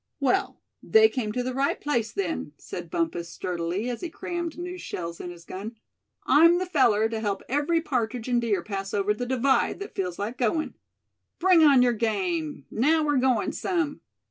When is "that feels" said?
9.79-10.17